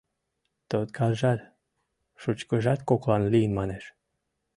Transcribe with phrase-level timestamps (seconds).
[0.69, 1.39] Туткаржат,
[2.21, 3.83] шучкыжат коклан лийын манеш.